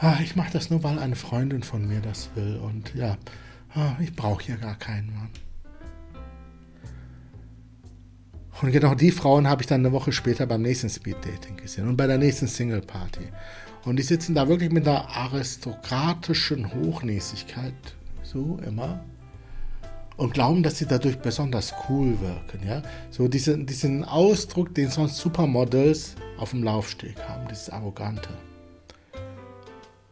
ach, 0.00 0.20
ich 0.20 0.36
mache 0.36 0.52
das 0.52 0.70
nur, 0.70 0.82
weil 0.82 0.98
eine 0.98 1.16
Freundin 1.16 1.62
von 1.62 1.86
mir 1.86 2.00
das 2.00 2.30
will. 2.34 2.56
Und 2.56 2.94
ja, 2.94 3.16
ach, 3.74 3.98
ich 4.00 4.14
brauche 4.14 4.44
ja 4.44 4.56
gar 4.56 4.76
keinen 4.76 5.12
Mann. 5.14 5.30
Und 8.62 8.70
genau 8.70 8.94
die 8.94 9.10
Frauen 9.10 9.48
habe 9.48 9.62
ich 9.62 9.66
dann 9.66 9.80
eine 9.80 9.92
Woche 9.92 10.12
später 10.12 10.46
beim 10.46 10.62
nächsten 10.62 10.88
Speed 10.88 11.16
Dating 11.16 11.56
gesehen 11.56 11.88
und 11.88 11.96
bei 11.96 12.06
der 12.06 12.18
nächsten 12.18 12.46
Single 12.46 12.80
Party. 12.80 13.28
Und 13.84 13.96
die 13.96 14.02
sitzen 14.02 14.34
da 14.34 14.48
wirklich 14.48 14.70
mit 14.70 14.86
einer 14.86 15.08
aristokratischen 15.08 16.72
Hochnäsigkeit, 16.72 17.74
so 18.22 18.58
immer, 18.64 19.04
und 20.16 20.32
glauben, 20.32 20.62
dass 20.62 20.78
sie 20.78 20.86
dadurch 20.86 21.18
besonders 21.18 21.74
cool 21.88 22.18
wirken. 22.20 22.66
Ja? 22.66 22.82
So 23.10 23.26
diesen, 23.28 23.66
diesen 23.66 24.04
Ausdruck, 24.04 24.74
den 24.74 24.88
sonst 24.88 25.16
Supermodels 25.16 26.14
auf 26.38 26.50
dem 26.50 26.62
Laufsteg 26.62 27.16
haben, 27.28 27.48
dieses 27.48 27.70
Arrogante. 27.70 28.30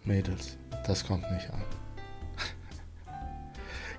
Mädels, 0.04 0.56
das 0.87 1.06
kommt 1.06 1.30
nicht 1.32 1.50
an. 1.50 1.62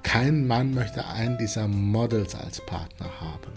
Kein 0.04 0.46
Mann 0.46 0.74
möchte 0.74 1.08
einen 1.08 1.38
dieser 1.38 1.68
Models 1.68 2.36
als 2.36 2.64
Partner 2.66 3.10
haben, 3.22 3.54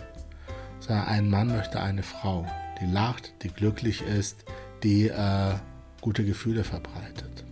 sondern 0.81 1.07
ein 1.07 1.29
Mann 1.29 1.49
möchte 1.49 1.81
eine 1.81 2.03
Frau, 2.03 2.47
die 2.81 2.87
lacht, 2.87 3.33
die 3.43 3.49
glücklich 3.49 4.03
ist, 4.03 4.45
die 4.83 5.09
äh, 5.09 5.55
gute 6.01 6.25
Gefühle 6.25 6.63
verbreitet. 6.63 7.45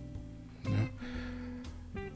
Ja? 0.63 0.71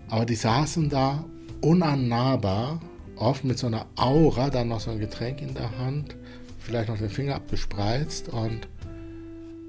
Aber 0.09 0.25
die 0.25 0.35
saßen 0.35 0.89
da 0.89 1.25
unannahbar, 1.61 2.79
oft 3.17 3.43
mit 3.43 3.59
so 3.59 3.67
einer 3.67 3.85
Aura, 3.95 4.49
dann 4.49 4.69
noch 4.69 4.79
so 4.79 4.91
ein 4.91 4.99
Getränk 4.99 5.41
in 5.41 5.53
der 5.53 5.77
Hand, 5.77 6.15
vielleicht 6.59 6.89
noch 6.89 6.97
den 6.97 7.09
Finger 7.09 7.35
abgespreizt 7.35 8.29
und 8.29 8.67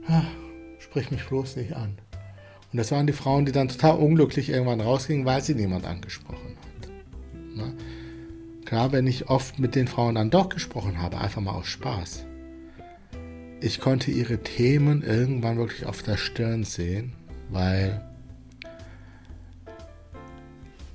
ah, 0.08 0.22
sprich 0.78 1.10
mich 1.10 1.26
bloß 1.26 1.56
nicht 1.56 1.74
an. 1.74 1.98
Und 2.72 2.76
das 2.76 2.92
waren 2.92 3.06
die 3.06 3.12
Frauen, 3.12 3.46
die 3.46 3.52
dann 3.52 3.68
total 3.68 3.96
unglücklich 3.96 4.48
irgendwann 4.48 4.80
rausgingen, 4.80 5.26
weil 5.26 5.42
sie 5.42 5.54
niemand 5.54 5.86
angesprochen 5.86 6.56
hat. 6.56 7.56
Ne? 7.56 7.74
Klar, 8.64 8.92
wenn 8.92 9.06
ich 9.06 9.28
oft 9.28 9.58
mit 9.58 9.74
den 9.74 9.88
Frauen 9.88 10.14
dann 10.14 10.30
doch 10.30 10.48
gesprochen 10.48 11.02
habe, 11.02 11.18
einfach 11.18 11.40
mal 11.40 11.54
aus 11.54 11.66
Spaß. 11.66 12.26
Ich 13.60 13.80
konnte 13.80 14.10
ihre 14.10 14.38
Themen 14.38 15.02
irgendwann 15.02 15.58
wirklich 15.58 15.86
auf 15.86 16.02
der 16.02 16.16
Stirn 16.16 16.64
sehen, 16.64 17.12
weil 17.50 18.00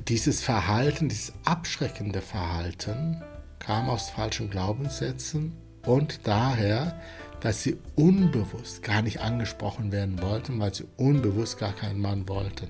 dieses 0.08 0.41
Verhalten, 0.41 1.10
dieses 1.10 1.34
abschreckende 1.44 2.22
Verhalten 2.22 3.22
kam 3.60 3.89
aus 3.89 4.10
falschen 4.10 4.50
Glaubenssätzen 4.50 5.53
und 5.84 6.27
daher, 6.27 7.00
dass 7.45 7.61
sie 7.61 7.77
unbewusst 7.95 8.81
gar 8.81 9.03
nicht 9.03 9.21
angesprochen 9.21 9.91
werden 9.91 10.19
wollten, 10.19 10.59
weil 10.59 10.73
sie 10.73 10.85
unbewusst 10.97 11.59
gar 11.59 11.73
keinen 11.73 12.01
Mann 12.01 12.27
wollten. 12.27 12.69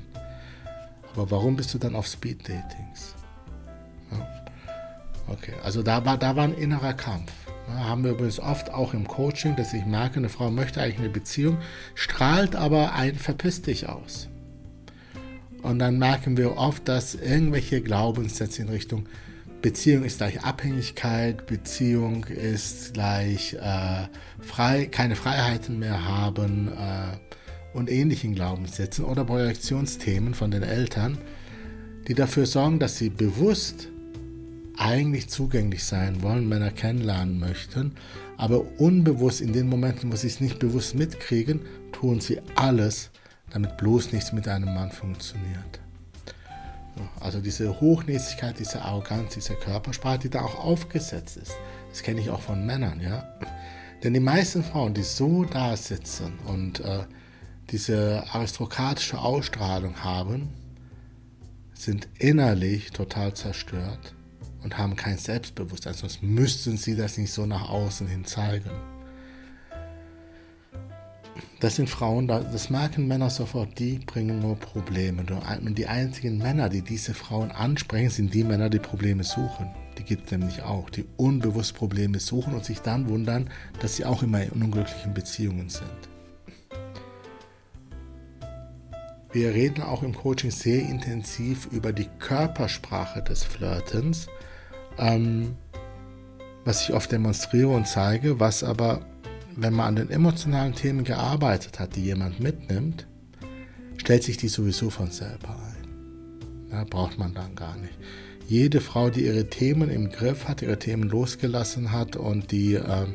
Aber 1.14 1.32
warum 1.32 1.56
bist 1.56 1.74
du 1.74 1.78
dann 1.78 1.96
auf 1.96 2.06
Speed-Datings? 2.06 3.16
Ja. 4.12 4.46
Okay, 5.30 5.54
also 5.64 5.82
da 5.82 6.04
war, 6.04 6.18
da 6.18 6.36
war 6.36 6.44
ein 6.44 6.54
innerer 6.54 6.92
Kampf. 6.92 7.32
Ja, 7.70 7.86
haben 7.86 8.04
wir 8.04 8.12
übrigens 8.12 8.38
oft 8.38 8.70
auch 8.74 8.94
im 8.94 9.08
Coaching, 9.08 9.56
dass 9.56 9.74
ich 9.74 9.86
merke, 9.86 10.18
eine 10.18 10.28
Frau 10.28 10.52
möchte 10.52 10.82
eigentlich 10.82 11.00
eine 11.00 11.10
Beziehung, 11.10 11.58
strahlt 11.94 12.58
aber 12.58 12.92
ein 12.96 13.16
Verpiss 13.16 13.62
dich 13.62 13.88
aus. 13.88 14.28
Und 15.62 15.80
dann 15.80 15.98
merken 15.98 16.36
wir 16.36 16.58
oft, 16.58 16.86
dass 16.90 17.16
irgendwelche 17.16 17.82
Glaubenssätze 17.82 18.62
in 18.62 18.68
Richtung 18.68 19.08
Beziehung 19.66 20.04
ist 20.04 20.20
gleich 20.20 20.44
Abhängigkeit, 20.44 21.48
Beziehung 21.48 22.26
ist 22.26 22.94
gleich 22.94 23.56
äh, 23.56 24.08
frei, 24.40 24.86
keine 24.86 25.16
Freiheiten 25.16 25.80
mehr 25.80 26.08
haben 26.08 26.68
äh, 26.68 27.76
und 27.76 27.90
ähnlichen 27.90 28.36
Glaubenssätzen 28.36 29.06
oder 29.06 29.26
Projektionsthemen 29.26 30.36
von 30.36 30.52
den 30.52 30.62
Eltern, 30.62 31.18
die 32.08 32.14
dafür 32.14 32.46
sorgen, 32.46 32.78
dass 32.78 33.00
sie 33.00 33.10
bewusst 33.10 33.88
eigentlich 34.78 35.30
zugänglich 35.30 35.84
sein 35.84 36.22
wollen, 36.22 36.48
Männer 36.48 36.70
kennenlernen 36.70 37.40
möchten, 37.40 37.94
aber 38.38 38.80
unbewusst 38.80 39.42
in 39.42 39.52
den 39.52 39.68
Momenten, 39.68 40.12
wo 40.12 40.16
sie 40.16 40.28
es 40.28 40.42
nicht 40.42 40.60
bewusst 40.60 40.94
mitkriegen, 40.94 41.62
tun 41.92 42.22
sie 42.22 42.40
alles, 42.54 43.10
damit 43.50 43.78
bloß 43.78 44.12
nichts 44.12 44.32
mit 44.32 44.48
einem 44.48 44.76
Mann 44.76 44.92
funktioniert. 44.92 45.80
Also 47.20 47.40
diese 47.40 47.80
Hochnäsigkeit, 47.80 48.60
diese 48.60 48.82
Arroganz, 48.82 49.34
diese 49.34 49.56
Körpersprache, 49.56 50.20
die 50.20 50.30
da 50.30 50.42
auch 50.42 50.64
aufgesetzt 50.64 51.38
ist, 51.38 51.54
das 51.90 52.04
kenne 52.04 52.22
ich 52.22 52.30
auch 52.30 52.42
von 52.42 52.66
Männern, 52.66 53.00
ja. 53.02 53.28
Denn 54.04 54.14
die 54.14 54.20
meisten 54.20 54.64
Frauen, 54.64 54.94
die 54.94 55.04
so 55.04 55.46
da 55.46 55.76
sitzen 55.76 56.38
und 56.46 56.80
äh, 56.82 57.06
diese 57.72 58.24
aristokratische 58.32 59.18
Ausstrahlung 59.18 60.04
haben, 60.04 60.54
sind 61.74 62.08
innerlich 62.20 62.92
total 62.92 63.34
zerstört 63.34 64.14
und 64.64 64.78
haben 64.78 64.96
kein 64.96 65.18
Selbstbewusstsein, 65.18 65.94
sonst 65.94 66.24
müssten 66.24 66.78
sie 66.78 66.96
das 66.96 67.18
nicht 67.18 67.32
so 67.32 67.46
nach 67.46 67.70
außen 67.70 68.08
hin 68.08 68.26
zeigen. 68.26 68.72
Das 71.66 71.78
sind 71.78 71.90
Frauen, 71.90 72.28
das 72.28 72.70
merken 72.70 73.08
Männer 73.08 73.32
sofort, 73.32 73.80
die 73.80 73.98
bringen 73.98 74.40
nur 74.40 74.56
Probleme. 74.56 75.26
Und 75.66 75.76
die 75.80 75.88
einzigen 75.88 76.38
Männer, 76.38 76.70
die 76.70 76.84
diese 76.84 77.16
Frauen 77.16 77.50
ansprechen, 77.50 78.12
sind 78.12 78.36
die 78.36 78.44
Männer, 78.44 78.70
die 78.70 78.78
Probleme 78.78 79.24
suchen. 79.24 79.72
Die 79.98 80.04
gibt 80.04 80.26
es 80.26 80.32
nämlich 80.32 80.62
auch, 80.62 80.92
die 80.92 81.06
unbewusst 81.18 81.74
Probleme 81.74 82.20
suchen 82.20 82.54
und 82.54 82.64
sich 82.64 82.82
dann 82.82 83.10
wundern, 83.10 83.50
dass 83.80 83.96
sie 83.96 84.06
auch 84.06 84.22
immer 84.22 84.44
in 84.44 84.62
unglücklichen 84.62 85.16
Beziehungen 85.16 85.70
sind. 85.70 85.90
Wir 89.32 89.50
reden 89.50 89.82
auch 89.82 90.04
im 90.04 90.14
Coaching 90.14 90.52
sehr 90.52 90.88
intensiv 90.88 91.68
über 91.72 91.94
die 91.94 92.10
Körpersprache 92.20 93.24
des 93.24 93.44
Flirtens, 93.44 94.28
ähm, 95.00 95.56
was 96.64 96.84
ich 96.84 96.94
oft 96.94 97.12
demonstriere 97.12 97.70
und 97.70 97.88
zeige, 97.88 98.40
was 98.40 98.64
aber 98.64 99.04
wenn 99.56 99.74
man 99.74 99.88
an 99.88 99.96
den 99.96 100.10
emotionalen 100.10 100.76
Themen 100.76 101.04
gearbeitet 101.04 101.80
hat, 101.80 101.96
die 101.96 102.04
jemand 102.04 102.40
mitnimmt, 102.40 103.08
stellt 103.98 104.24
sich 104.24 104.38
die 104.38 104.48
sowieso 104.48 104.90
von 104.90 105.12
selber 105.12 105.50
ein. 105.50 106.70
Ja, 106.72 106.84
braucht 106.84 107.18
man 107.18 107.34
dann 107.34 107.56
gar 107.56 107.76
nicht. 107.78 107.94
Jede 108.48 108.82
Frau, 108.82 109.10
die 109.10 109.26
ihre 109.26 109.50
Themen 109.50 109.90
im 109.90 110.12
Griff 110.12 110.48
hat, 110.48 110.62
ihre 110.62 110.78
Themen 110.78 111.10
losgelassen 111.10 111.92
hat 111.92 112.16
und 112.16 112.52
die 112.52 112.76
äh, 112.76 113.08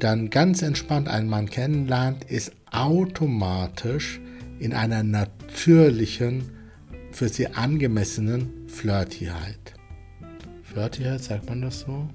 dann 0.00 0.28
ganz 0.28 0.60
entspannt 0.60 1.08
einen 1.08 1.28
Mann 1.28 1.48
kennenlernt, 1.48 2.24
ist 2.24 2.52
automatisch 2.70 4.20
in 4.58 4.74
einer 4.74 5.02
natürlichen, 5.02 6.50
für 7.10 7.28
sie 7.28 7.46
angemessenen 7.46 8.66
Flirtigkeit. 8.66 9.74
Flirtigkeit, 10.64 11.22
sagt 11.22 11.48
man 11.48 11.62
das 11.62 11.80
so? 11.80 12.08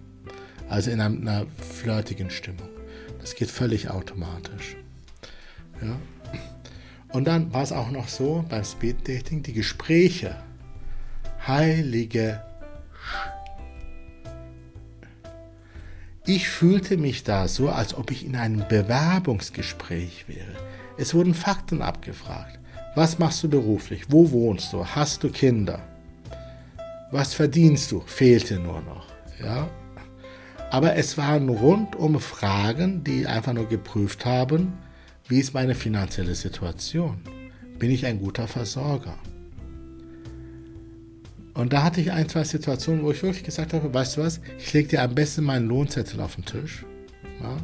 Also 0.68 0.92
in 0.92 1.00
einer 1.00 1.46
flirtigen 1.58 2.30
Stimmung. 2.30 2.79
Das 3.20 3.36
geht 3.36 3.52
völlig 3.52 3.90
automatisch. 3.90 4.76
Ja. 5.82 5.96
Und 7.12 7.26
dann 7.26 7.54
war 7.54 7.64
es 7.64 7.72
auch 7.72 7.90
noch 7.90 8.08
so 8.08 8.46
beim 8.50 8.64
Speed 8.64 9.08
Dating, 9.08 9.44
die 9.44 9.54
Gespräche, 9.54 10.36
heilige 11.48 12.42
Ich 16.30 16.48
fühlte 16.48 16.98
mich 16.98 17.24
da 17.24 17.48
so, 17.48 17.70
als 17.70 17.96
ob 17.96 18.12
ich 18.12 18.24
in 18.24 18.36
einem 18.36 18.64
Bewerbungsgespräch 18.68 20.28
wäre. 20.28 20.54
Es 20.96 21.16
wurden 21.16 21.34
Fakten 21.34 21.82
abgefragt. 21.82 22.60
Was 22.94 23.18
machst 23.18 23.42
du 23.42 23.50
beruflich? 23.50 24.04
Wo 24.10 24.30
wohnst 24.30 24.72
du? 24.72 24.86
Hast 24.86 25.24
du 25.24 25.32
Kinder? 25.32 25.80
Was 27.10 27.34
verdienst 27.34 27.92
du? 27.92 28.02
Fehlte 28.02 28.60
nur 28.60 28.82
noch. 28.82 29.08
Ja? 29.42 29.68
Aber 30.72 30.96
es 30.96 31.18
waren 31.18 31.50
rundum 31.50 32.20
Fragen, 32.20 33.04
die 33.04 33.26
einfach 33.26 33.54
nur 33.54 33.68
geprüft 33.68 34.26
haben, 34.26 34.74
wie 35.28 35.40
ist 35.40 35.54
meine 35.54 35.76
finanzielle 35.76 36.36
Situation? 36.36 37.20
Bin 37.80 37.90
ich 37.90 38.06
ein 38.06 38.20
guter 38.20 38.48
Versorger? 38.48 39.18
Und 41.56 41.74
da 41.74 41.84
hatte 41.84 42.02
ich 42.02 42.12
ein, 42.12 42.30
zwei 42.30 42.44
Situationen, 42.44 43.04
wo 43.04 43.12
ich 43.12 43.22
wirklich 43.24 43.44
gesagt 43.44 43.74
habe, 43.74 43.94
weißt 43.94 44.18
du 44.18 44.22
was, 44.22 44.42
ich 44.60 44.72
lege 44.72 44.90
dir 44.90 45.02
am 45.02 45.16
besten 45.16 45.44
meinen 45.44 45.68
Lohnzettel 45.68 46.22
auf 46.22 46.36
den 46.36 46.46
Tisch. 46.46 46.86
Ja? 47.42 47.58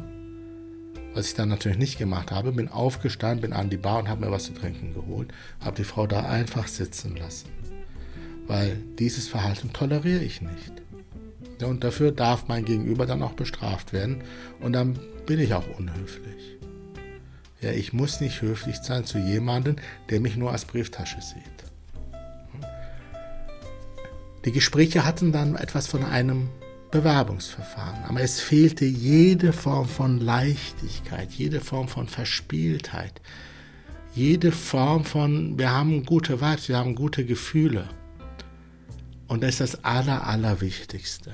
Was 1.14 1.28
ich 1.28 1.34
dann 1.34 1.48
natürlich 1.48 1.78
nicht 1.78 1.98
gemacht 1.98 2.30
habe, 2.30 2.52
bin 2.52 2.68
aufgestanden, 2.68 3.40
bin 3.40 3.52
an 3.52 3.70
die 3.70 3.78
Bar 3.78 4.00
und 4.00 4.08
habe 4.08 4.26
mir 4.26 4.30
was 4.30 4.44
zu 4.44 4.52
trinken 4.52 4.92
geholt, 4.92 5.32
habe 5.60 5.76
die 5.76 5.84
Frau 5.84 6.06
da 6.06 6.28
einfach 6.28 6.68
sitzen 6.68 7.16
lassen. 7.16 7.48
Weil 8.46 8.76
dieses 8.98 9.28
Verhalten 9.28 9.72
toleriere 9.72 10.22
ich 10.22 10.42
nicht. 10.42 10.85
Und 11.62 11.84
dafür 11.84 12.12
darf 12.12 12.48
mein 12.48 12.64
Gegenüber 12.64 13.06
dann 13.06 13.22
auch 13.22 13.32
bestraft 13.32 13.92
werden. 13.92 14.22
Und 14.60 14.72
dann 14.72 14.98
bin 15.24 15.40
ich 15.40 15.54
auch 15.54 15.66
unhöflich. 15.78 16.58
Ja, 17.60 17.70
ich 17.70 17.92
muss 17.92 18.20
nicht 18.20 18.42
höflich 18.42 18.76
sein 18.76 19.04
zu 19.04 19.18
jemandem, 19.18 19.76
der 20.10 20.20
mich 20.20 20.36
nur 20.36 20.52
als 20.52 20.66
Brieftasche 20.66 21.20
sieht. 21.22 21.42
Die 24.44 24.52
Gespräche 24.52 25.04
hatten 25.04 25.32
dann 25.32 25.56
etwas 25.56 25.88
von 25.88 26.04
einem 26.04 26.48
Bewerbungsverfahren. 26.90 28.04
Aber 28.04 28.20
es 28.20 28.40
fehlte 28.40 28.84
jede 28.84 29.52
Form 29.52 29.88
von 29.88 30.20
Leichtigkeit, 30.20 31.32
jede 31.32 31.60
Form 31.60 31.88
von 31.88 32.06
Verspieltheit, 32.06 33.20
jede 34.14 34.52
Form 34.52 35.04
von, 35.04 35.58
wir 35.58 35.72
haben 35.72 36.04
gute 36.04 36.40
Vibes, 36.40 36.68
wir 36.68 36.76
haben 36.76 36.94
gute 36.94 37.24
Gefühle. 37.24 37.88
Und 39.26 39.42
das 39.42 39.60
ist 39.60 39.60
das 39.60 39.84
Aller, 39.84 40.26
Allerwichtigste. 40.26 41.32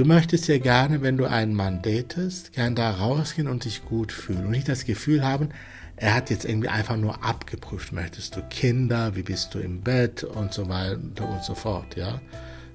Du 0.00 0.06
möchtest 0.06 0.48
ja 0.48 0.56
gerne, 0.56 1.02
wenn 1.02 1.18
du 1.18 1.26
einen 1.26 1.52
Mann 1.52 1.82
datest, 1.82 2.54
gern 2.54 2.74
da 2.74 2.90
rausgehen 2.90 3.46
und 3.46 3.66
dich 3.66 3.84
gut 3.84 4.12
fühlen 4.12 4.46
und 4.46 4.50
nicht 4.50 4.66
das 4.66 4.86
Gefühl 4.86 5.22
haben, 5.22 5.50
er 5.96 6.14
hat 6.14 6.30
jetzt 6.30 6.46
irgendwie 6.46 6.70
einfach 6.70 6.96
nur 6.96 7.22
abgeprüft. 7.22 7.92
Möchtest 7.92 8.34
du 8.34 8.40
Kinder? 8.48 9.14
Wie 9.14 9.22
bist 9.22 9.52
du 9.52 9.58
im 9.58 9.82
Bett? 9.82 10.24
Und 10.24 10.54
so 10.54 10.70
weiter 10.70 11.28
und 11.28 11.44
so 11.44 11.54
fort, 11.54 11.96
ja. 11.96 12.18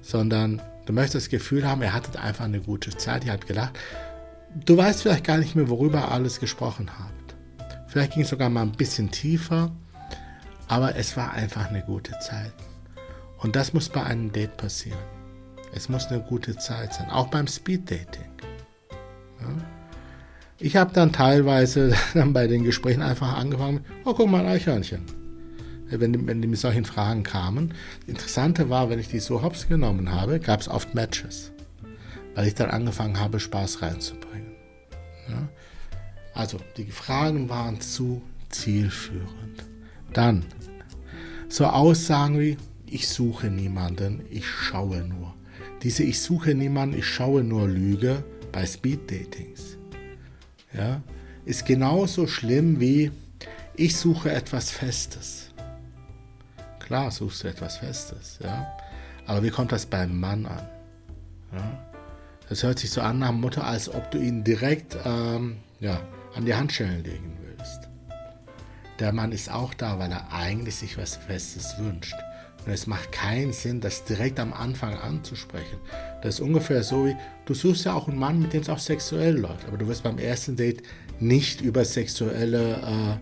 Sondern 0.02 0.62
du 0.84 0.92
möchtest 0.92 1.16
das 1.16 1.28
Gefühl 1.28 1.66
haben, 1.66 1.82
er 1.82 1.94
hatte 1.94 2.16
einfach 2.20 2.44
eine 2.44 2.60
gute 2.60 2.96
Zeit, 2.96 3.24
ihr 3.24 3.32
habt 3.32 3.48
gelacht. 3.48 3.76
Du 4.64 4.76
weißt 4.76 5.02
vielleicht 5.02 5.24
gar 5.24 5.38
nicht 5.38 5.56
mehr, 5.56 5.68
worüber 5.68 6.02
ihr 6.02 6.12
alles 6.12 6.38
gesprochen 6.38 6.92
habt. 6.96 7.34
Vielleicht 7.88 8.12
ging 8.12 8.22
es 8.22 8.28
sogar 8.28 8.50
mal 8.50 8.62
ein 8.62 8.70
bisschen 8.70 9.10
tiefer, 9.10 9.72
aber 10.68 10.94
es 10.94 11.16
war 11.16 11.32
einfach 11.32 11.70
eine 11.70 11.82
gute 11.82 12.12
Zeit. 12.20 12.52
Und 13.38 13.56
das 13.56 13.72
muss 13.72 13.88
bei 13.88 14.04
einem 14.04 14.30
Date 14.30 14.56
passieren. 14.56 15.15
Es 15.76 15.90
muss 15.90 16.06
eine 16.06 16.22
gute 16.22 16.56
Zeit 16.56 16.94
sein, 16.94 17.10
auch 17.10 17.28
beim 17.28 17.46
Speed-Dating. 17.46 18.30
Ja? 19.42 19.48
Ich 20.58 20.74
habe 20.74 20.94
dann 20.94 21.12
teilweise 21.12 21.94
dann 22.14 22.32
bei 22.32 22.46
den 22.46 22.64
Gesprächen 22.64 23.02
einfach 23.02 23.36
angefangen, 23.36 23.84
oh 24.06 24.14
guck 24.14 24.30
mal, 24.30 24.46
Eichhörnchen. 24.46 25.02
Wenn, 25.88 26.26
wenn 26.26 26.40
die 26.40 26.48
mit 26.48 26.58
solchen 26.58 26.86
Fragen 26.86 27.22
kamen. 27.22 27.74
Das 28.00 28.08
Interessante 28.08 28.70
war, 28.70 28.88
wenn 28.88 28.98
ich 28.98 29.08
die 29.08 29.20
so 29.20 29.42
hops 29.42 29.68
genommen 29.68 30.10
habe, 30.10 30.40
gab 30.40 30.60
es 30.60 30.68
oft 30.68 30.94
Matches. 30.94 31.52
Weil 32.34 32.48
ich 32.48 32.54
dann 32.54 32.70
angefangen 32.70 33.20
habe, 33.20 33.38
Spaß 33.38 33.82
reinzubringen. 33.82 34.52
Ja? 35.28 35.48
Also, 36.32 36.58
die 36.78 36.90
Fragen 36.90 37.50
waren 37.50 37.82
zu 37.82 38.22
zielführend. 38.48 39.64
Dann 40.14 40.46
so 41.48 41.66
Aussagen 41.66 42.40
wie, 42.40 42.56
ich 42.86 43.08
suche 43.08 43.48
niemanden, 43.48 44.24
ich 44.30 44.48
schaue 44.48 45.04
nur. 45.04 45.35
Diese 45.82 46.02
Ich 46.02 46.20
suche 46.20 46.54
niemanden, 46.54 46.98
ich 46.98 47.06
schaue 47.06 47.44
nur 47.44 47.68
Lüge 47.68 48.24
bei 48.52 48.66
Speed-Datings 48.66 49.76
ja, 50.76 51.00
ist 51.44 51.64
genauso 51.64 52.26
schlimm 52.26 52.80
wie 52.80 53.10
ich 53.74 53.96
suche 53.96 54.32
etwas 54.32 54.70
Festes. 54.70 55.50
Klar 56.78 57.10
suchst 57.10 57.44
du 57.44 57.48
etwas 57.48 57.78
Festes, 57.78 58.38
ja. 58.42 58.66
Aber 59.26 59.42
wie 59.42 59.50
kommt 59.50 59.72
das 59.72 59.84
beim 59.84 60.18
Mann 60.18 60.46
an? 60.46 60.66
Ja? 61.52 61.86
Das 62.48 62.62
hört 62.62 62.78
sich 62.78 62.90
so 62.90 63.00
an 63.00 63.18
nach 63.18 63.32
Mutter, 63.32 63.66
als 63.66 63.92
ob 63.92 64.10
du 64.12 64.18
ihn 64.18 64.44
direkt 64.44 64.96
ähm, 65.04 65.56
ja, 65.80 66.00
an 66.34 66.46
die 66.46 66.54
Handschellen 66.54 67.02
legen 67.02 67.36
willst. 67.42 67.88
Der 69.00 69.12
Mann 69.12 69.32
ist 69.32 69.50
auch 69.50 69.74
da, 69.74 69.98
weil 69.98 70.12
er 70.12 70.32
eigentlich 70.32 70.76
sich 70.76 70.96
was 70.96 71.16
Festes 71.16 71.76
wünscht. 71.78 72.14
Und 72.66 72.72
es 72.72 72.88
macht 72.88 73.12
keinen 73.12 73.52
Sinn, 73.52 73.80
das 73.80 74.04
direkt 74.04 74.40
am 74.40 74.52
Anfang 74.52 74.94
anzusprechen. 74.94 75.78
Das 76.22 76.34
ist 76.34 76.40
ungefähr 76.40 76.82
so 76.82 77.06
wie, 77.06 77.16
du 77.44 77.54
suchst 77.54 77.84
ja 77.84 77.94
auch 77.94 78.08
einen 78.08 78.18
Mann, 78.18 78.42
mit 78.42 78.52
dem 78.52 78.62
es 78.62 78.68
auch 78.68 78.80
sexuell 78.80 79.38
läuft, 79.38 79.68
aber 79.68 79.78
du 79.78 79.86
wirst 79.86 80.02
beim 80.02 80.18
ersten 80.18 80.56
Date 80.56 80.82
nicht 81.20 81.60
über 81.60 81.84
sexuelle 81.84 83.20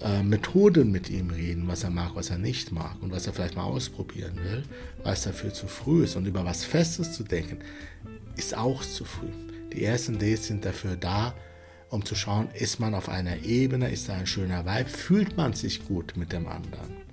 äh, 0.00 0.04
äh, 0.04 0.22
Methoden 0.22 0.90
mit 0.90 1.10
ihm 1.10 1.30
reden, 1.30 1.68
was 1.68 1.84
er 1.84 1.90
mag, 1.90 2.12
was 2.14 2.30
er 2.30 2.38
nicht 2.38 2.72
mag 2.72 2.96
und 3.02 3.12
was 3.12 3.26
er 3.26 3.34
vielleicht 3.34 3.56
mal 3.56 3.64
ausprobieren 3.64 4.36
will, 4.36 4.62
weil 5.02 5.12
es 5.12 5.22
dafür 5.22 5.52
zu 5.52 5.66
früh 5.66 6.04
ist. 6.04 6.16
Und 6.16 6.26
über 6.26 6.44
was 6.44 6.64
Festes 6.64 7.12
zu 7.12 7.24
denken, 7.24 7.58
ist 8.36 8.56
auch 8.56 8.82
zu 8.82 9.04
früh. 9.04 9.28
Die 9.72 9.84
ersten 9.84 10.14
Dates 10.14 10.46
sind 10.46 10.64
dafür 10.64 10.96
da, 10.96 11.34
um 11.90 12.04
zu 12.04 12.14
schauen, 12.14 12.48
ist 12.54 12.80
man 12.80 12.94
auf 12.94 13.08
einer 13.08 13.42
Ebene, 13.42 13.90
ist 13.90 14.08
da 14.08 14.14
ein 14.14 14.26
schöner 14.26 14.64
Vibe, 14.64 14.88
fühlt 14.88 15.36
man 15.36 15.52
sich 15.52 15.86
gut 15.86 16.16
mit 16.16 16.32
dem 16.32 16.46
anderen. 16.46 17.07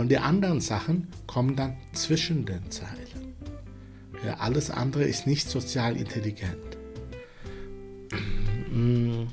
Und 0.00 0.08
die 0.08 0.16
anderen 0.16 0.62
Sachen 0.62 1.08
kommen 1.26 1.56
dann 1.56 1.76
zwischen 1.92 2.46
den 2.46 2.70
Zeilen. 2.70 3.34
Ja, 4.24 4.38
alles 4.38 4.70
andere 4.70 5.04
ist 5.04 5.26
nicht 5.26 5.46
sozial 5.46 5.94
intelligent. 5.94 6.56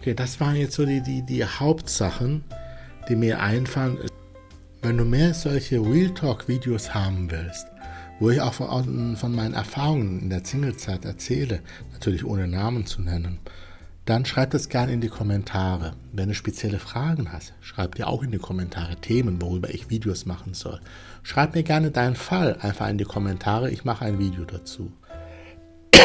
Okay, 0.00 0.14
das 0.14 0.38
waren 0.38 0.54
jetzt 0.54 0.74
so 0.74 0.86
die, 0.86 1.02
die, 1.02 1.22
die 1.22 1.44
Hauptsachen, 1.44 2.44
die 3.08 3.16
mir 3.16 3.42
einfallen. 3.42 3.98
Wenn 4.80 4.96
du 4.96 5.04
mehr 5.04 5.34
solche 5.34 5.80
Real 5.80 6.14
Talk-Videos 6.14 6.94
haben 6.94 7.28
willst, 7.32 7.66
wo 8.20 8.30
ich 8.30 8.40
auch 8.40 8.54
von, 8.54 9.16
von 9.16 9.34
meinen 9.34 9.54
Erfahrungen 9.54 10.20
in 10.20 10.30
der 10.30 10.44
Singlezeit 10.44 11.04
erzähle, 11.04 11.62
natürlich 11.92 12.24
ohne 12.24 12.46
Namen 12.46 12.86
zu 12.86 13.02
nennen, 13.02 13.40
dann 14.08 14.24
schreib 14.24 14.52
das 14.52 14.70
gerne 14.70 14.92
in 14.92 15.02
die 15.02 15.10
Kommentare. 15.10 15.92
Wenn 16.12 16.30
du 16.30 16.34
spezielle 16.34 16.78
Fragen 16.78 17.30
hast, 17.30 17.52
schreib 17.60 17.96
dir 17.96 18.08
auch 18.08 18.22
in 18.22 18.30
die 18.30 18.38
Kommentare 18.38 18.96
Themen, 18.96 19.42
worüber 19.42 19.68
ich 19.68 19.90
Videos 19.90 20.24
machen 20.24 20.54
soll. 20.54 20.80
Schreib 21.22 21.54
mir 21.54 21.62
gerne 21.62 21.90
deinen 21.90 22.16
Fall 22.16 22.56
einfach 22.62 22.88
in 22.88 22.96
die 22.96 23.04
Kommentare, 23.04 23.70
ich 23.70 23.84
mache 23.84 24.06
ein 24.06 24.18
Video 24.18 24.46
dazu. 24.46 24.90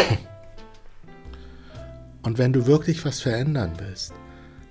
Und 2.24 2.38
wenn 2.38 2.52
du 2.52 2.68
wirklich 2.68 3.06
was 3.06 3.22
verändern 3.22 3.72
willst, 3.78 4.12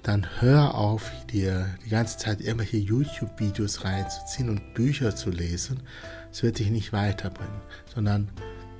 dann 0.02 0.26
hör 0.40 0.74
auf, 0.74 1.10
dir 1.30 1.66
die 1.86 1.90
ganze 1.90 2.18
Zeit 2.18 2.42
irgendwelche 2.42 2.76
YouTube-Videos 2.76 3.84
reinzuziehen 3.84 4.50
und 4.50 4.74
Bücher 4.74 5.16
zu 5.16 5.30
lesen. 5.30 5.80
Es 6.30 6.42
wird 6.42 6.58
dich 6.58 6.70
nicht 6.70 6.92
weiterbringen, 6.92 7.62
sondern 7.94 8.28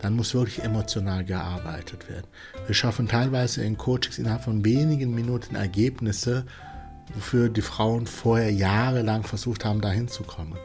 dann 0.03 0.15
muss 0.15 0.35
wirklich 0.35 0.63
emotional 0.63 1.25
gearbeitet 1.25 2.09
werden. 2.09 2.27
Wir 2.67 2.75
schaffen 2.75 3.09
teilweise 3.09 3.65
in 3.65 3.79
Coachings 3.79 4.19
innerhalb 4.19 4.43
von 4.43 4.65
wenigen 4.65 5.15
Minuten 5.15 5.55
Ergebnisse, 5.55 6.45
wofür 7.15 7.49
die 7.49 7.63
Frauen 7.63 8.07
vorher 8.07 8.53
jahrelang 8.53 9.23
versucht 9.23 9.65
haben, 9.65 9.81
dahin 9.81 10.09
zu 10.09 10.25
kommen. 10.25 10.59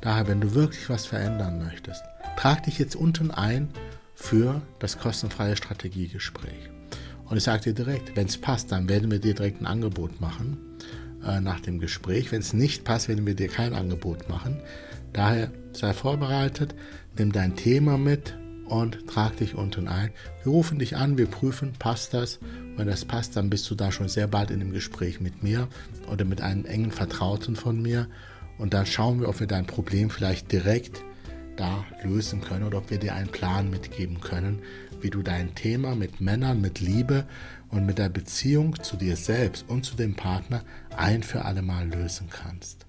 Daher, 0.00 0.28
wenn 0.28 0.40
du 0.40 0.54
wirklich 0.54 0.88
was 0.88 1.04
verändern 1.04 1.62
möchtest, 1.62 2.02
trag 2.36 2.62
dich 2.62 2.78
jetzt 2.78 2.96
unten 2.96 3.30
ein 3.30 3.68
für 4.14 4.62
das 4.78 4.98
kostenfreie 4.98 5.56
Strategiegespräch. 5.56 6.70
Und 7.26 7.36
ich 7.36 7.44
sage 7.44 7.64
dir 7.64 7.74
direkt, 7.74 8.16
wenn 8.16 8.26
es 8.26 8.38
passt, 8.38 8.72
dann 8.72 8.88
werden 8.88 9.10
wir 9.10 9.18
dir 9.18 9.34
direkt 9.34 9.60
ein 9.60 9.66
Angebot 9.66 10.20
machen 10.20 10.58
äh, 11.24 11.40
nach 11.40 11.60
dem 11.60 11.78
Gespräch. 11.78 12.32
Wenn 12.32 12.40
es 12.40 12.52
nicht 12.52 12.84
passt, 12.84 13.08
werden 13.08 13.26
wir 13.26 13.34
dir 13.34 13.48
kein 13.48 13.74
Angebot 13.74 14.28
machen. 14.28 14.60
Daher 15.12 15.50
sei 15.72 15.92
vorbereitet, 15.92 16.74
nimm 17.16 17.32
dein 17.32 17.56
Thema 17.56 17.98
mit, 17.98 18.34
und 18.70 19.06
trag 19.08 19.36
dich 19.36 19.54
unten 19.54 19.88
ein. 19.88 20.10
Wir 20.42 20.52
rufen 20.52 20.78
dich 20.78 20.96
an, 20.96 21.18
wir 21.18 21.26
prüfen, 21.26 21.72
passt 21.78 22.14
das. 22.14 22.38
Wenn 22.76 22.86
das 22.86 23.04
passt, 23.04 23.36
dann 23.36 23.50
bist 23.50 23.68
du 23.70 23.74
da 23.74 23.90
schon 23.90 24.08
sehr 24.08 24.28
bald 24.28 24.50
in 24.50 24.60
dem 24.60 24.72
Gespräch 24.72 25.20
mit 25.20 25.42
mir 25.42 25.68
oder 26.10 26.24
mit 26.24 26.40
einem 26.40 26.64
engen 26.64 26.92
Vertrauten 26.92 27.56
von 27.56 27.82
mir. 27.82 28.06
Und 28.58 28.72
dann 28.72 28.86
schauen 28.86 29.20
wir, 29.20 29.28
ob 29.28 29.40
wir 29.40 29.46
dein 29.46 29.66
Problem 29.66 30.08
vielleicht 30.08 30.52
direkt 30.52 31.02
da 31.56 31.84
lösen 32.02 32.40
können 32.40 32.64
oder 32.64 32.78
ob 32.78 32.90
wir 32.90 32.98
dir 32.98 33.14
einen 33.14 33.28
Plan 33.28 33.70
mitgeben 33.70 34.20
können, 34.20 34.60
wie 35.00 35.10
du 35.10 35.22
dein 35.22 35.54
Thema 35.54 35.94
mit 35.96 36.20
Männern, 36.20 36.60
mit 36.60 36.80
Liebe 36.80 37.26
und 37.70 37.86
mit 37.86 37.98
der 37.98 38.08
Beziehung 38.08 38.80
zu 38.82 38.96
dir 38.96 39.16
selbst 39.16 39.64
und 39.68 39.84
zu 39.84 39.96
dem 39.96 40.14
Partner 40.14 40.62
ein 40.96 41.22
für 41.22 41.44
alle 41.44 41.62
Mal 41.62 41.88
lösen 41.88 42.28
kannst. 42.30 42.86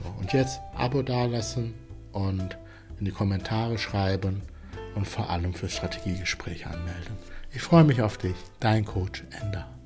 So, 0.00 0.08
und 0.20 0.32
jetzt 0.32 0.60
Abo 0.74 1.02
dalassen 1.02 1.74
und 2.12 2.56
in 2.98 3.04
die 3.04 3.10
Kommentare 3.10 3.78
schreiben 3.78 4.42
und 4.94 5.06
vor 5.06 5.30
allem 5.30 5.54
für 5.54 5.68
Strategiegespräche 5.68 6.66
anmelden. 6.66 7.16
Ich 7.52 7.62
freue 7.62 7.84
mich 7.84 8.02
auf 8.02 8.18
dich, 8.18 8.36
dein 8.60 8.84
Coach 8.84 9.24
Ender. 9.40 9.77